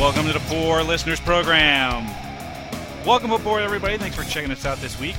[0.00, 2.06] Welcome to the Four Listeners Program.
[3.04, 3.98] Welcome aboard, everybody.
[3.98, 5.14] Thanks for checking us out this week.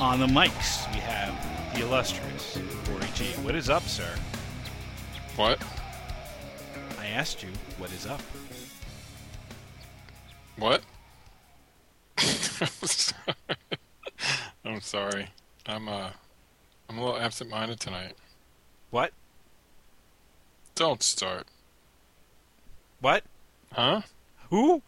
[0.00, 3.26] On the mics, we have the illustrious Corey G.
[3.44, 4.12] What is up, sir?
[5.36, 5.62] What?
[6.98, 8.20] I asked you, what is up?
[10.58, 10.82] What?
[14.64, 15.28] I'm sorry.
[15.64, 16.10] I'm uh
[16.90, 18.14] I'm a little absent-minded tonight.
[18.90, 19.12] What?
[20.74, 21.46] Don't start.
[23.00, 23.22] What?
[23.72, 24.02] Huh?
[24.50, 24.82] Who?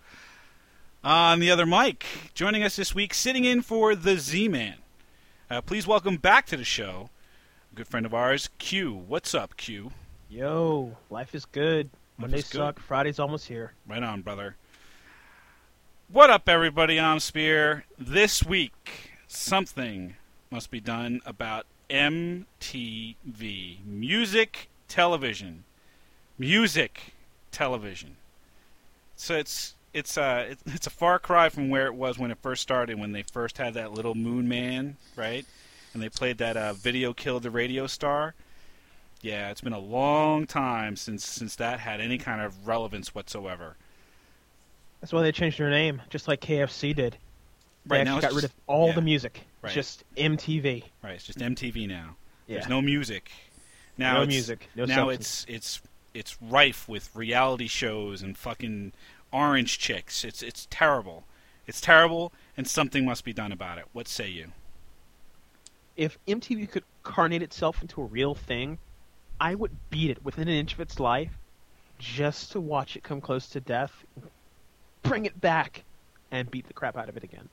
[1.04, 4.76] On the other mic, joining us this week, sitting in for the Z Man.
[5.50, 7.10] Uh, please welcome back to the show,
[7.72, 8.92] a good friend of ours, Q.
[8.94, 9.92] What's up, Q?
[10.28, 11.86] Yo, life is good.
[11.86, 12.58] Life Mondays is good.
[12.58, 12.80] suck.
[12.80, 13.72] Friday's almost here.
[13.86, 14.56] Right on, brother.
[16.08, 16.98] What up, everybody?
[16.98, 17.84] I'm Spear.
[17.98, 20.16] This week, something
[20.50, 23.84] must be done about MTV.
[23.84, 25.64] Music television.
[26.38, 27.14] Music
[27.50, 28.16] television.
[29.18, 32.62] So it's it's uh it's, a far cry from where it was when it first
[32.62, 35.44] started when they first had that little moon man, right?
[35.92, 38.34] And they played that uh, video killed the radio star.
[39.20, 43.76] Yeah, it's been a long time since since that had any kind of relevance whatsoever.
[45.00, 47.16] That's why they changed their name, just like KFC did.
[47.86, 48.94] They Right now, got rid of all yeah.
[48.94, 49.46] the music.
[49.62, 49.72] Right.
[49.72, 50.84] Just MTV.
[51.02, 52.16] Right, it's just MTV now.
[52.46, 52.58] Yeah.
[52.58, 53.30] There's no music.
[53.96, 55.44] Now No music, no now substance.
[55.48, 55.82] it's it's
[56.14, 58.92] it's rife with reality shows and fucking
[59.32, 60.24] orange chicks.
[60.24, 61.24] It's it's terrible.
[61.66, 63.84] It's terrible, and something must be done about it.
[63.92, 64.52] What say you?
[65.96, 68.78] If MTV could carnate itself into a real thing,
[69.40, 71.32] I would beat it within an inch of its life
[71.98, 74.04] just to watch it come close to death,
[75.02, 75.84] bring it back,
[76.30, 77.48] and beat the crap out of it again.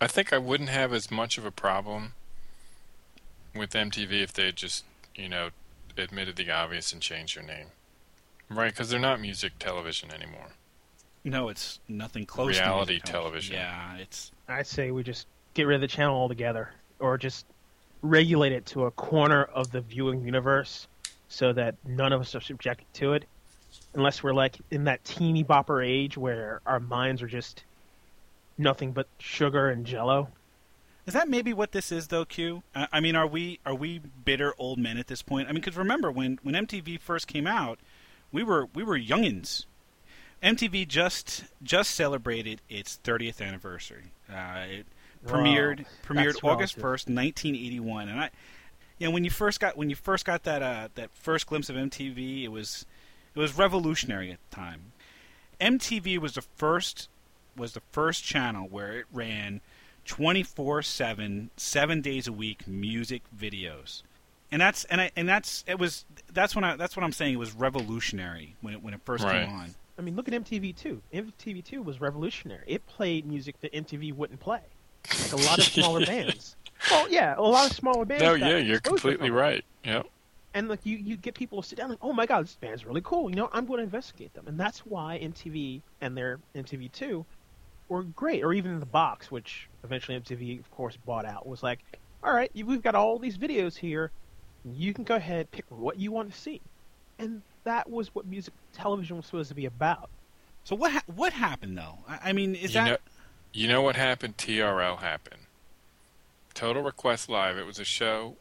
[0.00, 2.12] I think I wouldn't have as much of a problem
[3.54, 5.50] with MTV if they just, you know,
[5.98, 7.68] admitted the obvious and changed your name.
[8.50, 10.48] Right, because they're not music television anymore.
[11.24, 12.56] No, it's nothing close.
[12.56, 13.56] to Reality music television.
[13.56, 17.46] Yeah, it's I say we just get rid of the channel altogether, or just
[18.02, 20.86] regulate it to a corner of the viewing universe,
[21.28, 23.24] so that none of us are subjected to it,
[23.94, 27.64] unless we're like in that teeny bopper age where our minds are just
[28.58, 30.28] nothing but sugar and jello.
[31.06, 32.62] Is that maybe what this is, though, Q?
[32.74, 35.48] I I mean, are we are we bitter old men at this point?
[35.48, 37.78] I mean, because remember when when MTV first came out,
[38.32, 39.66] we were we were youngins.
[40.42, 44.12] MTV just just celebrated its 30th anniversary.
[44.30, 44.86] Uh, it
[45.26, 47.06] premiered Wow, premiered that's August relative.
[47.06, 48.30] 1st, 1981, and I,
[48.98, 51.68] you know, when you first got when you first got that uh, that first glimpse
[51.68, 52.86] of MTV, it was
[53.34, 54.92] it was revolutionary at the time.
[55.60, 57.08] MTV was the first
[57.56, 59.60] was the first channel where it ran
[60.04, 64.02] 24/7 7 days a week music videos.
[64.50, 67.34] And that's and I and that's it was that's when I that's what I'm saying
[67.34, 69.46] it was revolutionary when it when it first Right.
[69.46, 69.74] came on.
[69.98, 71.00] I mean, look at MTV2.
[71.12, 72.64] MTV2 was revolutionary.
[72.66, 74.60] It played music that MTV wouldn't play.
[75.22, 76.56] Like a lot of smaller bands.
[76.90, 78.22] Well, yeah, a lot of smaller bands.
[78.22, 79.64] No, yeah, you're completely right.
[79.84, 80.06] Yep.
[80.52, 82.84] And like you, you get people to sit down like, oh my god, this band's
[82.84, 83.28] really cool.
[83.30, 87.24] You know, I'm going to investigate them, and that's why MTV and their MTV2
[87.88, 88.42] were great.
[88.42, 91.80] Or even the box, which eventually MTV, of course, bought out, was like,
[92.22, 94.10] all right, we've got all these videos here.
[94.64, 96.62] You can go ahead pick what you want to see,
[97.18, 100.08] and that was what music television was supposed to be about.
[100.64, 101.98] So what ha- what happened though?
[102.08, 102.96] I, I mean, is you that know,
[103.52, 104.38] you know what happened?
[104.38, 105.42] TRL happened.
[106.54, 107.58] Total Request Live.
[107.58, 108.36] It was a show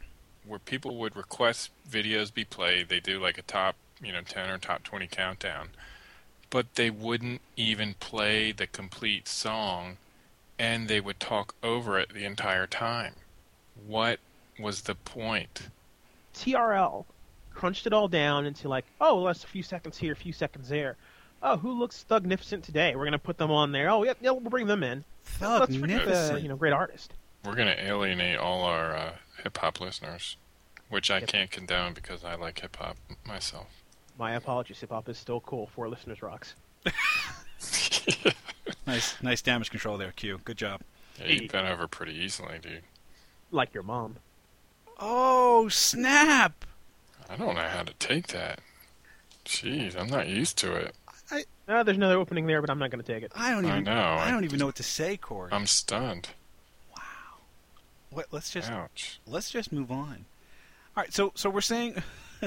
[0.45, 2.87] where people would request videos be played.
[2.87, 5.69] They do like a top, you know, ten or top twenty countdown,
[6.53, 9.97] but they wouldn't even play the complete song,
[10.59, 13.15] and they would talk over it the entire time.
[13.87, 14.19] What
[14.59, 15.69] was the point?
[16.35, 17.05] TRL
[17.55, 20.31] crunched it all down into like, oh, well, that's a few seconds here, a few
[20.31, 20.95] seconds there.
[21.41, 22.95] Oh, who looks thugnificent today?
[22.95, 23.89] We're gonna put them on there.
[23.89, 25.03] Oh, yeah, yeah we'll bring them in.
[25.41, 27.13] Let's the you know great artist.
[27.43, 30.37] We're gonna alienate all our uh, hip hop listeners,
[30.89, 31.29] which I Yep.
[31.29, 33.82] can't condone because I like hip hop myself.
[34.17, 35.67] My apologies, hip hop is still cool.
[35.67, 36.55] Four Listeners rocks.
[38.87, 40.39] nice nice damage control there, Q.
[40.43, 40.81] Good job.
[41.19, 42.81] Yeah, you bent over pretty easily, dude.
[43.51, 44.17] Like your mom.
[44.99, 46.65] Oh snap!
[47.29, 48.59] I don't know how to take that.
[49.45, 50.95] Jeez, I'm not used to it.
[51.67, 53.31] Uh, there's another opening there, but I'm not gonna take it.
[53.35, 55.49] I don't I even know, I I- don't even know what to say, Corey.
[55.51, 56.29] I'm stunned.
[56.95, 57.01] Wow.
[58.11, 59.19] What, let's just Ouch.
[59.25, 60.25] let's just move on.
[60.95, 62.01] All right, so so we're saying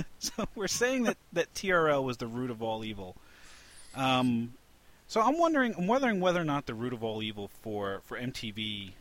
[0.18, 3.16] so we're saying that that TRL was the root of all evil.
[3.94, 4.54] Um,
[5.06, 8.18] so I'm wondering I'm wondering whether or not the root of all evil for for
[8.18, 8.92] MTV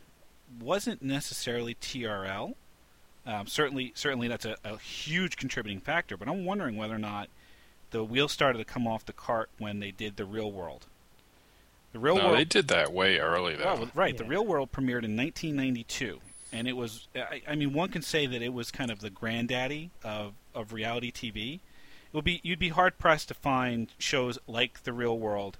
[0.60, 2.54] wasn't necessarily TRL.
[3.26, 7.28] Um, certainly certainly that's a, a huge contributing factor, but I'm wondering whether or not
[7.90, 10.86] the wheels started to come off the cart when they did the Real World.
[11.92, 12.38] The Real no, World.
[12.38, 13.64] they did that way early though.
[13.74, 14.16] Well, right.
[14.16, 16.20] The Real World premiered in 1992,
[16.52, 17.08] and it was.
[17.16, 20.72] I, I mean, one can say that it was kind of the granddaddy of of
[20.72, 21.54] reality TV.
[21.54, 25.58] It would be you'd be hard pressed to find shows like The Real World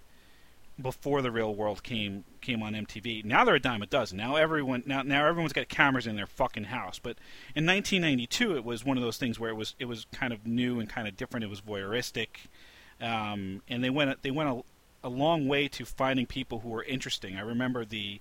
[0.81, 3.25] before The Real World came came on MTV.
[3.25, 4.19] Now they're a dime a dozen.
[4.19, 6.98] Now everyone now now everyone's got cameras in their fucking house.
[6.98, 7.16] But
[7.54, 10.46] in 1992, it was one of those things where it was it was kind of
[10.46, 11.44] new and kind of different.
[11.44, 12.28] It was voyeuristic,
[13.00, 14.62] um, and they went they went a,
[15.04, 17.37] a long way to finding people who were interesting.
[17.37, 18.20] I remember the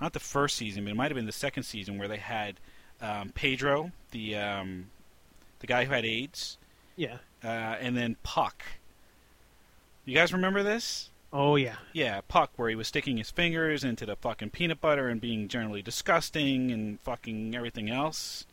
[0.00, 2.60] not the first season, but it might have been the second season where they had
[3.00, 4.90] um, Pedro, the um,
[5.60, 6.58] the guy who had AIDS,
[6.96, 7.18] Yeah.
[7.44, 8.62] uh, and then Puck.
[10.04, 11.10] You guys remember this?
[11.32, 11.76] Oh yeah.
[11.92, 15.48] Yeah, Puck, where he was sticking his fingers into the fucking peanut butter and being
[15.48, 18.46] generally disgusting and fucking everything else.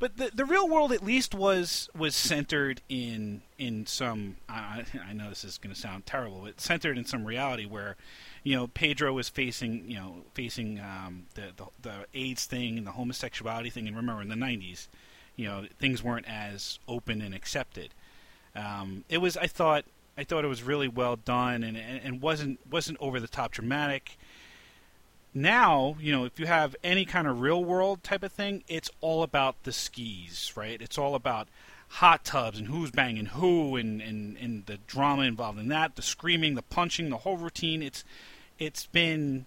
[0.00, 4.36] But the the real world at least was was centered in in some.
[4.48, 7.96] I, I know this is going to sound terrible, but centered in some reality where,
[8.44, 12.86] you know, Pedro was facing you know facing um, the, the the AIDS thing and
[12.86, 14.86] the homosexuality thing, and remember in the '90s,
[15.38, 17.94] you know, things weren't as open and accepted.
[18.54, 19.84] Um, it was, I thought,
[20.18, 23.52] I thought it was really well done and, and, and wasn't wasn't over the top
[23.52, 24.18] dramatic.
[25.32, 28.90] Now, you know, if you have any kind of real world type of thing, it's
[29.00, 30.82] all about the skis, right?
[30.82, 31.46] It's all about
[31.90, 36.02] hot tubs and who's banging who and, and, and the drama involved in that, the
[36.02, 37.80] screaming, the punching, the whole routine.
[37.82, 38.02] It's
[38.58, 39.46] it's been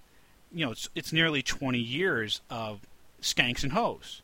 [0.54, 2.80] you know, it's it's nearly twenty years of
[3.22, 4.22] skanks and hoes.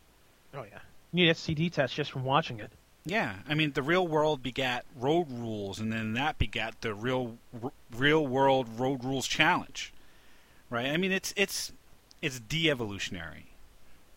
[0.54, 0.80] Oh yeah.
[1.12, 2.72] You need a STD test just from watching it.
[3.06, 7.38] Yeah, I mean, the real world begat road rules, and then that begat the real,
[7.64, 9.94] r- real world road rules challenge,
[10.70, 10.88] right?
[10.88, 11.72] I mean, it's it's
[12.22, 13.46] it's de-evolutionary,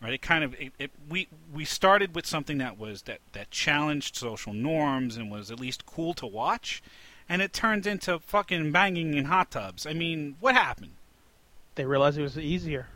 [0.01, 0.11] right?
[0.11, 4.17] It kind of it, it, we we started with something that was that that challenged
[4.17, 6.83] social norms and was at least cool to watch,
[7.29, 9.85] and it turned into fucking banging in hot tubs.
[9.85, 10.95] I mean, what happened?
[11.75, 12.87] They realized it was easier.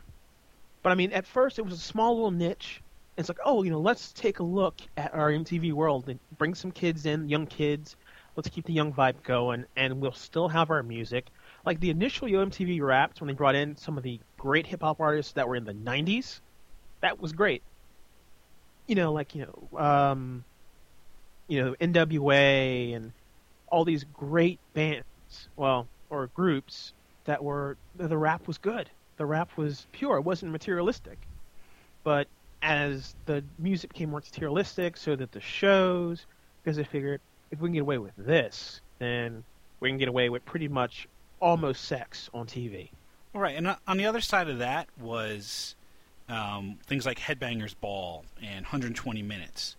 [0.82, 2.82] But I mean, at first it was a small little niche.
[3.16, 6.54] It's like, oh, you know, let's take a look at our MTV world and bring
[6.54, 7.96] some kids in, young kids.
[8.36, 11.26] Let's keep the young vibe going, and we'll still have our music.
[11.64, 14.82] Like the initial Yo MTV Raps, when they brought in some of the great hip
[14.82, 16.40] hop artists that were in the '90s,
[17.00, 17.62] that was great.
[18.86, 20.44] You know, like you know, um,
[21.48, 23.12] you know, NWA and
[23.68, 25.04] all these great bands,
[25.56, 26.92] well, or groups
[27.24, 28.90] that were the rap was good.
[29.16, 30.18] The rap was pure.
[30.18, 31.18] It wasn't materialistic.
[32.04, 32.28] But
[32.62, 36.26] as the music became more materialistic, so that the shows,
[36.62, 37.20] because they figured
[37.50, 39.44] if we can get away with this, then
[39.80, 41.08] we can get away with pretty much
[41.40, 42.90] almost sex on TV.
[43.34, 45.74] All right, and on the other side of that was
[46.28, 49.76] um, things like Headbangers Ball and 120 Minutes,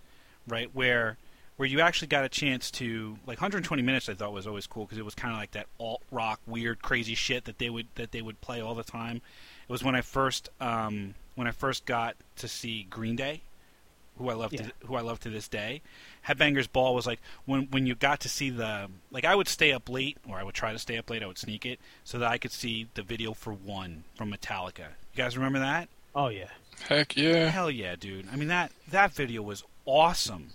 [0.48, 0.70] right?
[0.74, 1.18] Where
[1.58, 4.10] where you actually got a chance to like 120 Minutes.
[4.10, 6.82] I thought was always cool because it was kind of like that alt rock, weird,
[6.82, 9.18] crazy shit that they would that they would play all the time.
[9.18, 13.42] It was when I first um, when I first got to see Green Day,
[14.18, 14.64] who I love Yeah.
[14.64, 15.82] to, who I love to this day.
[16.28, 19.72] Headbangers Ball was like when when you got to see the like I would stay
[19.72, 21.24] up late or I would try to stay up late.
[21.24, 24.90] I would sneak it so that I could see the video for one from Metallica.
[25.14, 25.88] You guys remember that?
[26.16, 26.50] Oh yeah.
[26.90, 27.50] Heck yeah.
[27.50, 28.28] Hell yeah, dude!
[28.32, 30.50] I mean that that video was awesome.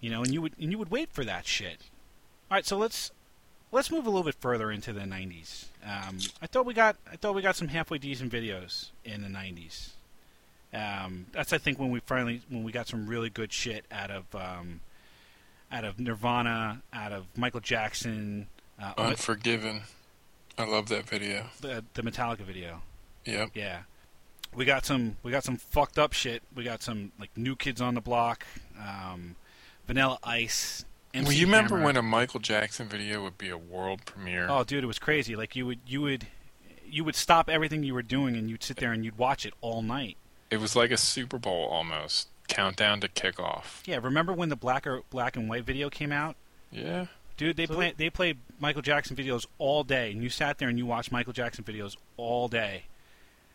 [0.00, 1.78] You know, and you would and you would wait for that shit.
[2.50, 3.10] All right, so let's
[3.70, 5.66] let's move a little bit further into the '90s.
[5.84, 9.28] Um, I thought we got I thought we got some halfway decent videos in the
[9.28, 9.90] '90s.
[10.74, 14.10] Um, that's I think when we finally when we got some really good shit out
[14.10, 14.80] of um,
[15.70, 18.46] out of Nirvana, out of Michael Jackson,
[18.80, 19.82] uh, Unforgiven.
[20.58, 21.46] I love that video.
[21.60, 22.82] the the Metallica video.
[23.24, 23.50] Yep.
[23.54, 23.80] Yeah.
[24.54, 26.42] We got some we got some fucked up shit.
[26.54, 28.46] We got some like new kids on the block,
[28.78, 29.36] um,
[29.86, 30.84] Vanilla Ice.
[31.14, 31.86] MC well, you remember Hammer.
[31.86, 34.46] when a Michael Jackson video would be a world premiere?
[34.48, 35.36] Oh dude, it was crazy.
[35.36, 36.26] Like you would you would
[36.86, 39.54] you would stop everything you were doing and you'd sit there and you'd watch it
[39.62, 40.16] all night.
[40.52, 42.28] It was like a Super Bowl almost.
[42.48, 43.86] Countdown to kickoff.
[43.86, 46.36] Yeah, remember when the black or black and white video came out?
[46.70, 47.06] Yeah.
[47.38, 50.68] Dude, they So- play they played Michael Jackson videos all day, and you sat there
[50.68, 52.84] and you watched Michael Jackson videos all day.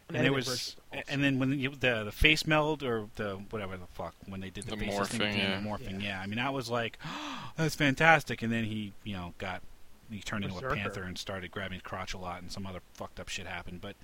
[0.09, 0.77] And there was,
[1.09, 4.49] and then when you, the the face meld or the whatever the fuck when they
[4.49, 5.61] did the, The faces thing, morphing, the yeah.
[5.61, 6.07] morphing, Yeah.
[6.07, 6.21] yeah.
[6.21, 6.97] I mean that was like,
[7.57, 8.41] that's fantastic.
[8.41, 9.61] And then he, you know, got
[10.09, 12.79] he turned into a panther and started grabbing his crotch a lot, and some other
[12.93, 13.81] fucked up shit happened.
[13.81, 13.95] But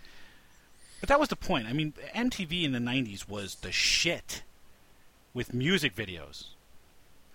[1.04, 1.68] but that was the point.
[1.68, 4.42] I mean, MTV in the '90s was the shit
[5.34, 6.46] with music videos.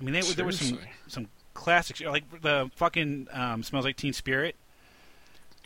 [0.00, 4.14] I mean, they, there was some some classics like the fucking um, "Smells Like Teen
[4.14, 4.56] Spirit."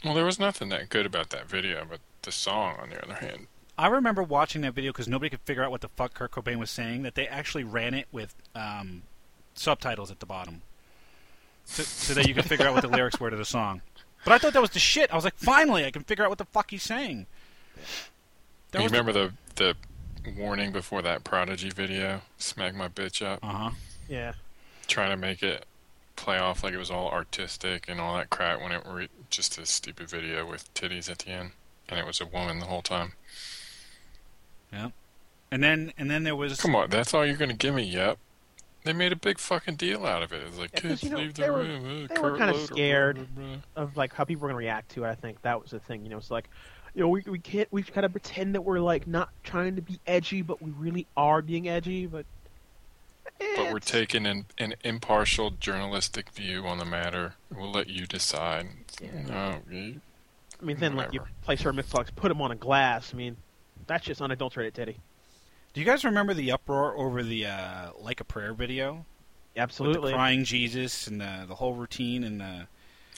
[0.05, 3.15] Well, there was nothing that good about that video, but the song, on the other
[3.15, 3.47] hand,
[3.79, 6.57] I remember watching that video because nobody could figure out what the fuck Kurt Cobain
[6.57, 7.05] was saying.
[7.05, 9.05] That they actually ran it with um,
[9.55, 10.63] subtitles at the bottom.
[11.67, 13.81] so, so that you could figure out what the lyrics were to the song.
[14.25, 15.13] But I thought that was the shit.
[15.13, 17.29] I was like, finally, I can figure out what the fuck he's saying.
[18.73, 19.77] That you remember the the
[20.37, 22.23] warning before that Prodigy video?
[22.39, 23.41] Smack my bitch up.
[23.43, 23.71] Uh huh.
[24.09, 24.33] Yeah.
[24.89, 25.67] Trying to make it
[26.17, 29.59] play off like it was all artistic and all that crap when it were just
[29.59, 31.53] a stupid video with titties at the end,
[31.89, 33.13] and it was a woman the whole time.
[34.73, 34.91] Yeah.
[35.51, 37.83] And then and then there was Come on, that's all you're gonna give me?
[37.83, 38.19] Yep.
[38.85, 40.43] They made a big fucking deal out of it.
[40.47, 42.05] It's like Yeah, 'cause, kids you know, leave the they were- room.
[42.11, 43.17] uh, they were kinda scared.
[43.17, 43.83] blah, blah, blah.
[43.83, 45.09] Of like how people were gonna react to it.
[45.09, 46.03] I think that was the thing.
[46.05, 46.49] You know, it's like,
[46.95, 49.99] you know, we we can't we gotta pretend that we're like not trying to be
[50.07, 52.07] edgy, but we really are being edgy.
[52.07, 52.27] But
[53.39, 57.35] But we're taking an, an impartial journalistic view on the matter.
[57.55, 58.69] We'll let you decide.
[59.01, 59.23] Yeah.
[59.27, 60.01] No, you-
[60.61, 61.35] I mean, then like you whatever.
[61.43, 63.13] play certain mix put them on a glass.
[63.13, 63.37] I mean,
[63.89, 64.97] that's just unadulterated Teddy.
[65.75, 68.93] Do you guys remember the uproar over the uh, Like a Prayer video?
[69.55, 70.11] With Absolutely.
[70.13, 72.67] the crying Jesus and the, the whole routine and the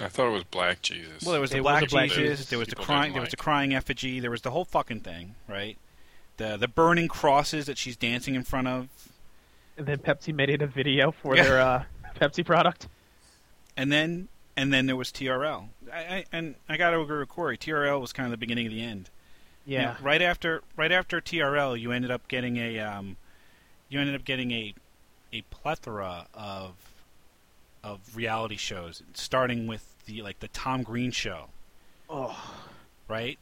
[0.01, 1.23] I thought it was Black Jesus.
[1.23, 2.47] well, there was the It was black a black Jesus, Jesus.
[2.51, 5.01] there was the crying, didn't there was the crying effigy, there was the whole fucking
[5.01, 5.79] thing, right?
[6.37, 8.89] The the burning crosses that she's dancing in front of,
[9.77, 11.43] And then Pepsi made it a video for Yeah.
[11.45, 11.85] their uh,
[12.21, 12.89] Pepsi product.
[13.77, 15.69] and then and then there was TRL.
[15.93, 17.59] I, I, and I got to agree with Corey.
[17.59, 19.11] TRL was kind of the beginning of the end.
[19.67, 19.85] You Yeah.
[19.85, 23.17] know, right after right after TRL, you ended up getting a um,
[23.89, 24.75] you ended up getting a
[25.33, 26.75] a plethora of
[27.85, 31.47] of reality shows, starting with the like the Tom Green show,
[32.09, 32.37] Oh,
[33.09, 33.39] right?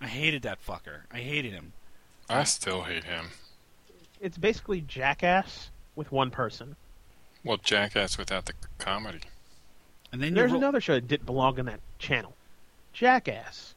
[0.00, 1.02] I hated that fucker.
[1.12, 1.72] I hated him.
[2.28, 3.28] I still hate him.
[4.20, 6.76] it's basically Jackass with one person.
[7.44, 9.20] Well, Jackass without the comedy.
[10.12, 12.34] And then There's ro- another show that didn't belong on that channel.
[12.92, 13.74] Jackass.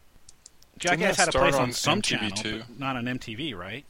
[0.79, 2.63] Jackass had a place on on some MTV channel, too?
[2.67, 3.85] but not on MTV, right?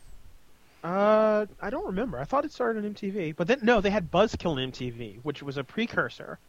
[0.83, 2.19] Uh, I don't remember.
[2.19, 5.41] I thought it started on MTV, but then no, they had Buzzkill on MTV, which
[5.41, 6.39] was a precursor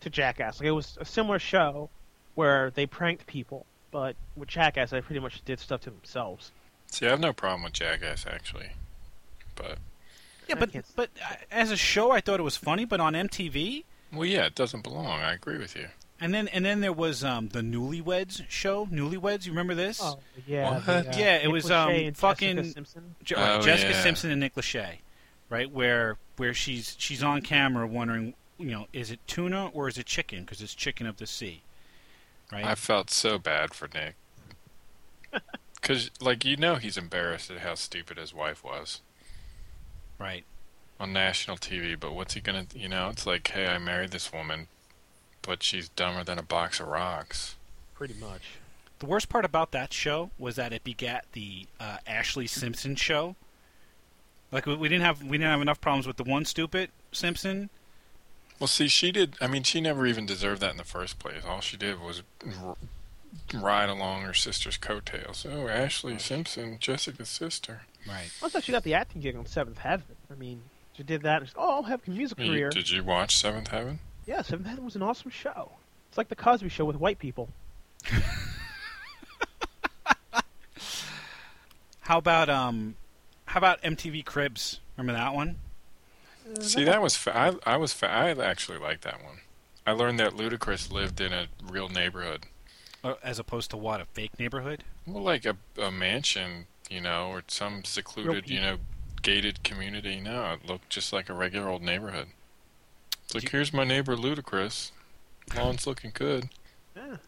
[0.00, 0.60] to Jackass.
[0.60, 1.90] Like it was a similar show
[2.36, 6.52] where they pranked people, but with Jackass, they pretty much did stuff to themselves.
[6.86, 8.70] See, I have no problem with Jackass actually,
[9.56, 9.78] but
[10.48, 12.84] Yeah, but can't- but uh, as a show, I thought it was funny.
[12.84, 15.06] But on MTV, well, yeah, it doesn't belong.
[15.20, 15.88] I agree with you.
[16.20, 18.86] And then and then there was um, the Newlyweds show.
[18.86, 20.00] Newlyweds, you remember this?
[20.02, 23.14] Oh yeah, the, uh, Yeah, it Nick was, Lachey um, fucking- Jessica Simpson.
[23.24, 24.02] Je- Oh, Jessica yeah.
[24.02, 24.98] Simpson and Nick Lachey,
[25.48, 25.70] right?
[25.70, 30.06] Where where she's she's on camera wondering, you know, is it tuna or is it
[30.06, 30.40] chicken?
[30.40, 31.62] Because it's chicken of the sea,
[32.52, 32.64] right?
[32.64, 34.14] I felt so bad for Nick.
[35.80, 39.00] Because, like, you know he's embarrassed at how stupid his wife was
[40.18, 40.44] right.
[41.00, 44.30] on national TV, but what's he gonna, you know, it's like, hey, I married this
[44.30, 44.66] woman,
[45.42, 47.56] but she's dumber than a box of rocks.
[47.94, 48.42] Pretty much.
[48.98, 53.34] The worst part about that show was that it begat the uh, Ashlee Simpson show.
[54.52, 57.70] Like we we didn't have we didn't have enough problems with the one stupid Simpson.
[58.58, 61.42] Well, see, she did, I mean, she never even deserved that in the first place.
[61.48, 62.22] All she did was
[62.62, 62.76] r-
[63.54, 65.46] ride along her sister's coattails.
[65.48, 67.82] Oh, Ashlee Simpson, Jessica's sister.
[68.06, 68.30] Right.
[68.42, 70.04] Also, she got the acting gig on Seventh Heaven.
[70.30, 70.60] I mean,
[70.94, 71.38] she did that.
[71.38, 72.68] And she's, oh, I'll have a music You- career.
[72.68, 73.98] did you watch Seventh Heaven?
[74.26, 75.72] Yeah, Seventh Heaven was an awesome show.
[76.08, 77.48] It's like the Cosby Show with white people.
[82.00, 82.96] How about um,
[83.46, 84.80] how about MTV Cribs?
[84.96, 85.56] Remember that one?
[86.56, 89.38] Uh, See, that was fa- I, I was fa- I actually liked that one.
[89.86, 92.46] I learned that Ludacris lived in a real neighborhood.
[93.04, 94.82] Uh, as opposed to what a fake neighborhood?
[95.06, 98.78] Well, like a, a mansion, you know, or some secluded, you know,
[99.22, 100.18] gated community.
[100.20, 102.26] No, it looked just like a regular old neighborhood.
[103.30, 104.90] It's like, Do- here's my neighbor Ludacris.
[105.56, 106.48] Lawn's looking good.
[106.96, 107.18] Yeah.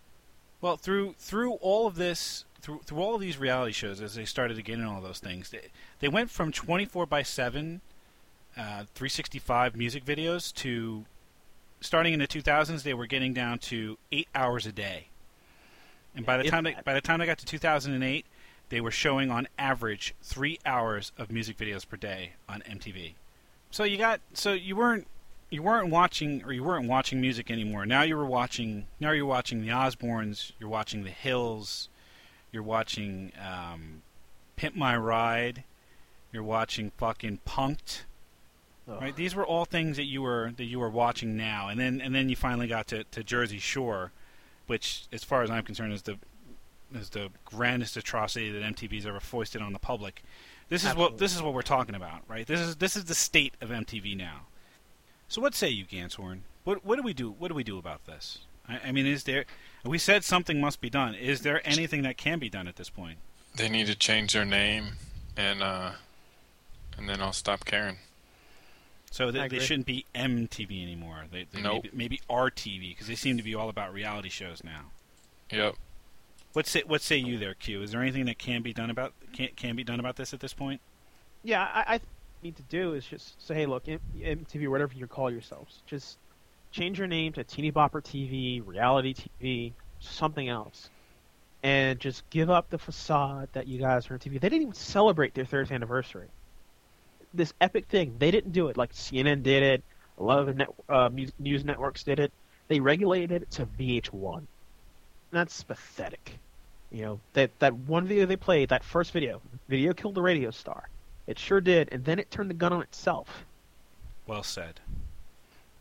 [0.60, 4.24] Well, through through all of this, through through all of these reality shows, as they
[4.24, 5.68] started to get in all those things, they,
[6.00, 7.82] they went from twenty four by seven,
[8.56, 11.04] uh, three sixty five music videos to
[11.80, 15.06] starting in the two thousands, they were getting down to eight hours a day.
[16.16, 18.02] And by the If time they by the time they got to two thousand and
[18.02, 18.26] eight,
[18.70, 23.14] they were showing on average three hours of music videos per day on MTV.
[23.70, 25.06] So you got so you weren't
[25.52, 27.84] you weren't watching or you weren't watching music anymore.
[27.84, 31.90] Now you were watching now you're watching the Osbournes, you're watching the Hills,
[32.50, 34.02] you're watching um,
[34.56, 35.64] Pimp My Ride,
[36.32, 38.02] you're watching fucking Punked.
[38.88, 38.98] Ugh.
[39.00, 39.14] Right?
[39.14, 41.68] These were all things that you were that you were watching now.
[41.68, 44.10] And then and then you finally got to, to Jersey Shore,
[44.66, 46.16] which as far as I'm concerned is the
[46.94, 50.22] is the grandest atrocity that MTV's ever foisted on the public.
[50.70, 52.46] This is what this is what we're talking about, right?
[52.46, 54.46] This is this is the state of MTV now.
[55.32, 56.40] So what say you, Ganshorn?
[56.64, 57.30] What what do we do?
[57.30, 58.40] What do we do about this?
[58.68, 59.46] I, I mean, is there?
[59.82, 61.14] We said something must be done.
[61.14, 63.16] Is there anything that can be done at this point?
[63.56, 64.88] They need to change their name,
[65.34, 65.92] and uh,
[66.98, 67.96] and then I'll stop caring.
[69.10, 71.24] So they, they shouldn't be MTV anymore.
[71.32, 71.84] They, they Nope.
[71.84, 74.90] maybe, maybe RTV because they seem to be all about reality shows now.
[75.50, 75.76] Yep.
[76.52, 77.80] What say what say you there, Q?
[77.80, 80.40] Is there anything that can be done about can can be done about this at
[80.40, 80.82] this point?
[81.42, 82.00] Yeah, I,
[82.42, 86.18] Need to do is just say, hey, look, MTV, whatever you call yourselves, just
[86.72, 90.90] change your name to Teeny Bopper TV, Reality TV, something else,
[91.62, 94.40] and just give up the facade that you guys are on TV.
[94.40, 96.26] They didn't even celebrate their 30th anniversary.
[97.32, 99.84] This epic thing, they didn't do it like CNN did it.
[100.18, 102.32] A lot of the net, uh, news networks did it.
[102.66, 104.42] They regulated it to VH1.
[105.30, 106.38] That's pathetic.
[106.90, 110.50] You know that that one video they played, that first video, video killed the radio
[110.50, 110.88] star.
[111.26, 113.44] It sure did, and then it turned the gun on itself.
[114.26, 114.80] Well said.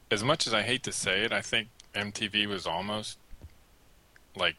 [0.10, 3.18] As much as I hate to say it, I think MTV was almost
[4.36, 4.56] like,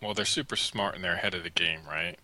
[0.00, 2.16] well, they're super smart and they're ahead of the game, right?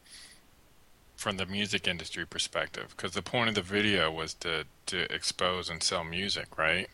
[1.16, 5.68] From the music industry perspective, because the point of the video was to to expose
[5.68, 6.88] and sell music, right?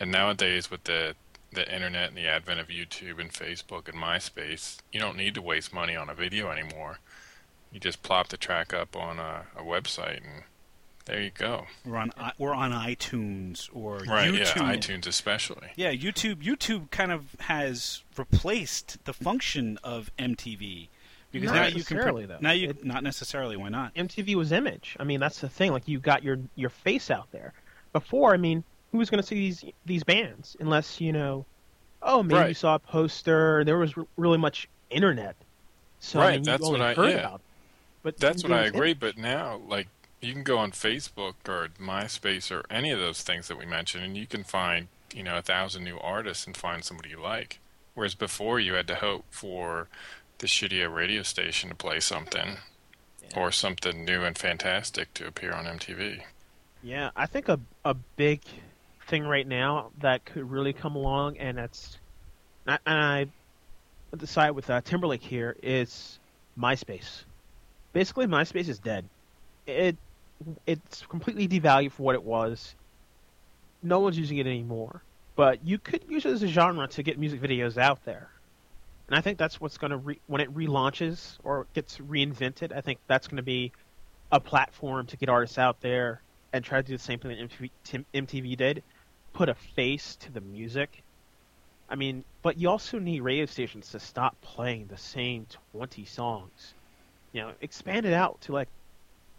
[0.00, 1.14] And nowadays, with the
[1.52, 5.42] the internet and the advent of YouTube and Facebook and MySpace, you don't need to
[5.42, 6.98] waste money on a video anymore.
[7.74, 10.44] You just plop the track up on a, a website, and
[11.06, 11.66] there you go.
[11.84, 14.30] We're on we're on iTunes or Right?
[14.32, 14.56] YouTube.
[14.56, 15.68] Yeah, iTunes especially.
[15.76, 16.36] Yeah, YouTube.
[16.36, 20.86] YouTube kind of has replaced the function of MTV
[21.32, 22.38] because Not now you can necessarily, though.
[22.40, 23.56] now you It- not necessarily.
[23.56, 23.92] Why not?
[23.96, 24.96] MTV was image.
[25.00, 25.72] I mean, that's the thing.
[25.72, 27.52] Like you got your your face out there.
[27.92, 28.62] Before, I mean,
[28.92, 31.44] who was going to see these these bands unless you know?
[32.02, 33.64] Oh, maybe you saw a poster.
[33.64, 35.34] There was r- really much internet.
[35.98, 37.18] So I Right, mean, you that's only what I- heard yeah.
[37.18, 37.40] about.
[38.04, 38.18] It.
[38.18, 39.88] But That's what I agree, but now, like,
[40.20, 44.04] you can go on Facebook or MySpace or any of those things that we mentioned,
[44.04, 47.60] and you can find, you know, a thousand new artists and find somebody you like.
[47.94, 49.88] Whereas before, you had to hope for
[50.38, 52.58] the shitty radio station to play something
[53.36, 56.22] or something new and fantastic to appear on MTV.
[56.82, 58.42] Yeah, I think a a big
[59.06, 61.98] thing right now that could really come along, and that's
[62.66, 62.98] and I, and
[64.12, 66.18] I decide with uh, Timberlake here is
[66.58, 67.24] MySpace.
[67.94, 69.08] Basically, MySpace is dead.
[69.66, 69.96] It
[70.66, 72.74] it's completely devalued for what it was.
[73.82, 75.00] No one's using it anymore.
[75.36, 78.28] But you could use it as a genre to get music videos out there.
[79.06, 82.76] And I think that's what's going to re- when it relaunches or gets reinvented.
[82.76, 83.72] I think that's going to be
[84.32, 86.20] a platform to get artists out there
[86.52, 87.70] and try to do the same thing that
[88.12, 88.82] MTV, did,
[89.32, 91.02] put a face to the music.
[91.88, 96.74] I mean, but you also need radio stations to stop playing the same 20 songs.
[97.34, 98.68] You know, expand it out to like,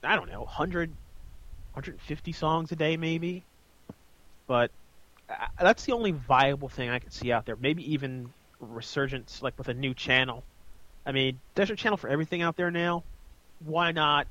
[0.04, 3.44] I don't know, 100, 150 songs a day maybe.
[4.48, 4.70] But
[5.60, 7.56] that's the only viable thing I can see out there.
[7.56, 10.44] Maybe even resurgence, like with a new channel.
[11.06, 13.04] I mean, there's a channel for everything out there now.
[13.64, 14.28] Why not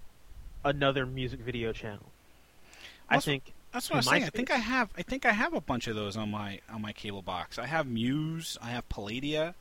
[0.64, 2.04] another music video channel?
[3.08, 4.24] I think That's what I was In saying.
[4.24, 4.90] I think I have.
[4.96, 7.58] I think I have a bunch of those on my on my cable box.
[7.58, 8.56] I have Fuse.
[8.62, 9.54] I have Palladia.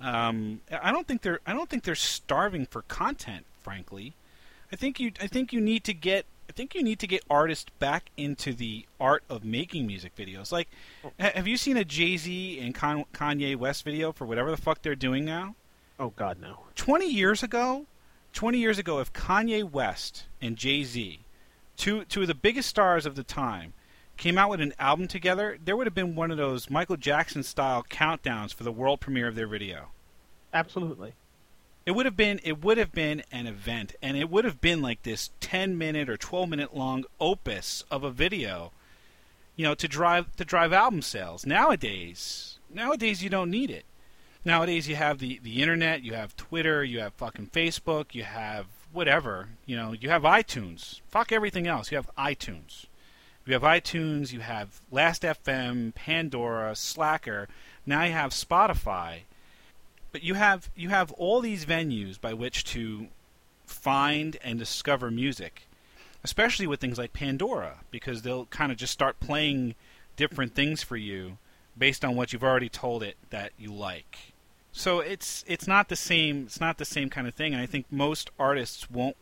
[0.00, 1.40] Um, I don't think they're.
[1.46, 3.46] I don't think they're starving for content.
[3.62, 4.14] Frankly,
[4.72, 5.12] I think you.
[5.20, 6.26] I think you need to get.
[6.48, 10.50] I think you need to get artists back into the art of making music videos.
[10.50, 10.68] Like,
[11.20, 14.56] ha- have you seen a Jay Z and Con- Kanye West video for whatever the
[14.56, 15.54] fuck they're doing now?
[15.98, 16.60] oh god no.
[16.76, 17.84] 20 years ago,
[18.32, 21.20] 20 years ago, if Kanye West and Jay Z,
[21.76, 23.74] two two of the biggest stars of the time,
[24.20, 27.42] came out with an album together, there would have been one of those Michael Jackson
[27.42, 29.88] style countdowns for the world premiere of their video.
[30.52, 31.14] Absolutely.
[31.86, 34.82] It would have been it would have been an event, and it would have been
[34.82, 38.72] like this 10 minute or 12 minute long opus of a video,
[39.56, 41.46] you know, to drive to drive album sales.
[41.46, 43.86] Nowadays, nowadays you don't need it.
[44.44, 48.66] Nowadays you have the the internet, you have Twitter, you have fucking Facebook, you have
[48.92, 51.00] whatever, you know, you have iTunes.
[51.08, 51.90] Fuck everything else.
[51.90, 52.84] You have iTunes.
[53.50, 57.48] You have iTunes, you have Last.fm, Pandora, Slacker.
[57.84, 59.22] Now you have Spotify.
[60.12, 63.08] But you have you have all these venues by which to
[63.66, 65.62] find and discover music,
[66.22, 69.74] especially with things like Pandora, because they'll kind of just start playing
[70.14, 71.38] different things for you
[71.76, 74.32] based on what you've already told it that you like.
[74.70, 77.66] So it's it's not the same it's not the same kind of thing, and I
[77.66, 79.16] think most artists won't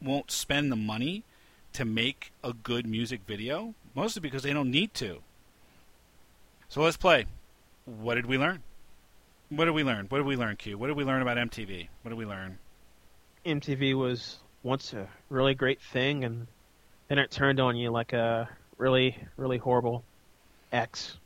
[0.00, 1.24] won't spend the money
[1.74, 5.22] to make a good music video, mostly because they don't need to.
[6.68, 7.26] So let's play.
[7.84, 8.62] What did we learn?
[9.48, 10.06] What did we learn?
[10.08, 10.78] What did we learn, Q?
[10.78, 11.88] What did we learn about MTV?
[12.02, 12.58] What did we learn?
[13.44, 16.46] MTV was once a really great thing, and
[17.08, 20.04] then it turned on you like a really, really horrible
[20.72, 21.16] X.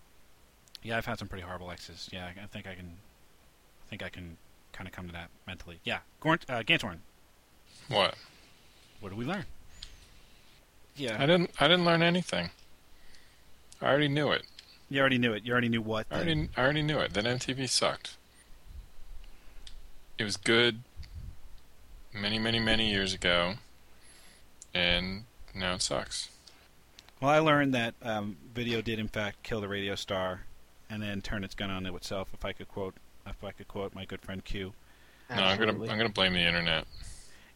[0.83, 2.09] Yeah, I've had some pretty horrible X's.
[2.12, 4.37] Yeah, I think I can, I think I can
[4.72, 5.80] kind of come to that mentally.
[5.85, 6.98] Yeah, Gorn, uh, Gantorn,
[7.88, 8.14] What?
[9.00, 9.44] what did we learn?
[10.98, 11.50] I didn't.
[11.61, 12.50] I didn't learn anything.
[13.80, 14.42] I already knew it.
[14.88, 15.44] You already knew it.
[15.44, 16.07] You already knew what.
[16.11, 17.14] I already, I already knew it.
[17.14, 18.16] That MTV sucked.
[20.18, 20.80] It was good
[22.12, 23.54] many, many, many years ago,
[24.72, 26.30] and now it sucks.
[27.20, 30.42] Well, I learned that um, video did in fact kill the radio star,
[30.88, 32.28] and then turn its gun on itself.
[32.33, 32.94] If I could quote,
[33.26, 34.72] if I could quote my good friend Q.
[35.30, 36.87] No, I'm gonna, I'm gonna blame the internet.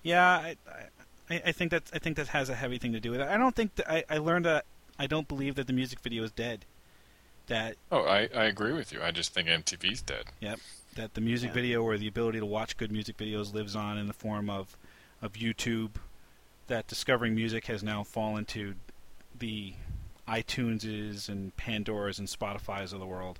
[0.02, 0.84] Yeah, I, I,
[1.30, 3.28] I think that I think that has a heavy thing to do with it.
[3.28, 4.64] I don't think that I, I learned that
[4.98, 6.64] I don't believe that the music video is dead.
[7.48, 9.02] That Oh, I, I agree with you.
[9.02, 10.24] I just think MTV's dead.
[10.40, 10.58] Yep,
[10.96, 11.54] that the music Yeah.
[11.54, 14.76] video or the ability to watch good music videos lives on in the form of
[15.22, 15.92] of YouTube.
[16.66, 18.74] That discovering music has now fallen to
[19.38, 19.72] the
[20.28, 23.38] iTuneses and Pandoras and Spotify's of the world.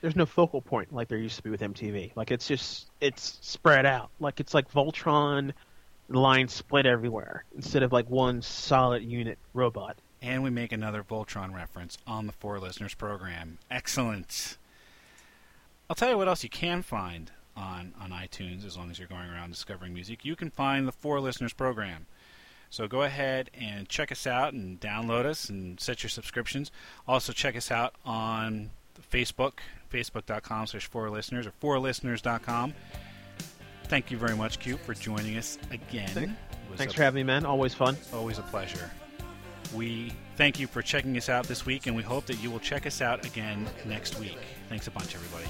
[0.00, 2.12] There's no focal point like there used to be with MTV.
[2.16, 4.10] Like it's just it's spread out.
[4.20, 5.52] Like it's like Voltron,
[6.12, 9.96] the line split everywhere instead of like one solid unit robot.
[10.20, 13.58] And we make another Voltron reference on the Four Listeners program.
[13.70, 14.56] Excellent.
[15.90, 19.08] I'll tell you what else you can find on, on iTunes as long as you're
[19.08, 20.24] going around discovering music.
[20.24, 22.06] You can find the Four Listeners program.
[22.70, 26.70] So go ahead and check us out and download us and set your subscriptions.
[27.06, 28.70] Also check us out on
[29.10, 29.58] Facebook,
[29.92, 32.74] facebook.com slash four listeners or fourlisteners.com.
[33.92, 36.08] Thank you very much, Q, for joining us again.
[36.08, 36.30] Thank-
[36.76, 37.44] Thanks a- for having me, man.
[37.44, 37.98] Always fun.
[38.14, 38.90] Always a pleasure.
[39.74, 42.58] We thank you for checking us out this week, and we hope that you will
[42.58, 44.38] check us out again next week.
[44.70, 45.44] Thanks a bunch, everybody.